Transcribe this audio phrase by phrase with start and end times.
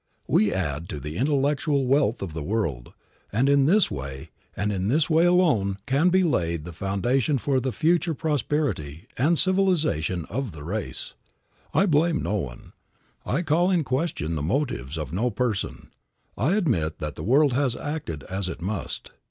[0.27, 2.93] We add to the intellectual wealth of the world,
[3.31, 7.59] and in this way, and in this way alone, can be laid the foundation for
[7.59, 11.13] the future prosperity and civilization of the race.
[11.71, 12.73] I blame no one;
[13.27, 15.91] I call in question the motives of no person;
[16.35, 19.11] I admit that the world has acted as it must.